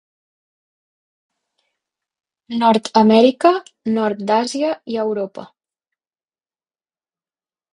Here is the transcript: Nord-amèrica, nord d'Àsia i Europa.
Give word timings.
Nord-amèrica, 2.63 3.51
nord 3.99 4.25
d'Àsia 4.33 4.73
i 4.95 4.99
Europa. 5.05 5.47